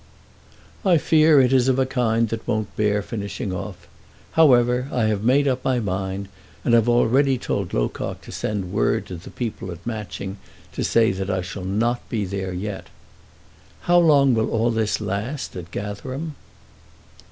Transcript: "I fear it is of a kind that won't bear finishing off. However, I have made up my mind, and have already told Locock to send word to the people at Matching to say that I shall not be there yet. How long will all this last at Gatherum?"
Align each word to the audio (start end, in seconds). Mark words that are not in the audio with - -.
"I 0.83 0.97
fear 0.97 1.39
it 1.39 1.53
is 1.53 1.67
of 1.67 1.77
a 1.77 1.85
kind 1.85 2.29
that 2.29 2.47
won't 2.47 2.75
bear 2.75 3.03
finishing 3.03 3.53
off. 3.53 3.87
However, 4.31 4.87
I 4.91 5.03
have 5.03 5.23
made 5.23 5.47
up 5.47 5.63
my 5.63 5.79
mind, 5.79 6.27
and 6.65 6.73
have 6.73 6.89
already 6.89 7.37
told 7.37 7.71
Locock 7.71 8.19
to 8.21 8.31
send 8.31 8.71
word 8.73 9.05
to 9.05 9.17
the 9.17 9.29
people 9.29 9.69
at 9.69 9.85
Matching 9.85 10.37
to 10.71 10.83
say 10.83 11.11
that 11.11 11.29
I 11.29 11.43
shall 11.43 11.65
not 11.65 12.09
be 12.09 12.25
there 12.25 12.51
yet. 12.51 12.87
How 13.81 13.99
long 13.99 14.33
will 14.33 14.49
all 14.49 14.71
this 14.71 14.99
last 15.01 15.55
at 15.55 15.69
Gatherum?" 15.69 16.33